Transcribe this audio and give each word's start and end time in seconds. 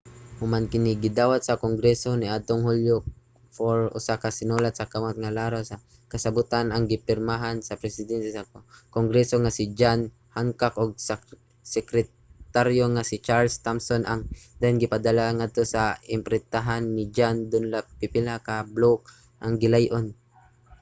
human 0.39 0.65
kini 0.71 0.91
gidawat 1.05 1.41
sa 1.43 1.59
kongreso 1.65 2.09
niadtong 2.15 2.61
hulyo 2.69 2.97
4 3.57 3.97
usa 3.99 4.13
ka 4.23 4.29
sinulat 4.37 4.73
sa 4.75 4.89
kamot 4.91 5.15
nga 5.19 5.35
laraw 5.37 5.61
sa 5.65 5.77
kasabotan 6.11 6.67
ang 6.69 6.83
gipirmahan 6.91 7.57
sa 7.67 7.79
presidente 7.81 8.29
sa 8.33 8.47
kongreso 8.95 9.35
nga 9.39 9.51
si 9.57 9.63
john 9.79 9.99
hancock 10.35 10.73
ug 10.81 10.91
sekretaryo 11.75 12.85
nga 12.93 13.03
si 13.09 13.15
charles 13.25 13.55
thomson 13.65 14.01
ang 14.05 14.21
dayon 14.59 14.77
gipadala 14.81 15.25
ngadto 15.37 15.63
sa 15.73 15.83
imprintahanan 16.15 16.85
ni 16.95 17.03
john 17.17 17.37
dunlap 17.51 17.85
pipila 17.99 18.35
ka 18.47 18.55
bloke 18.77 19.05
ang 19.43 19.53
gilay-on 19.61 20.07